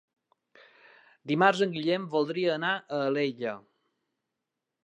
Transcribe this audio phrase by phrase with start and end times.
[1.33, 3.57] Dimarts en Guillem voldria anar a Alella.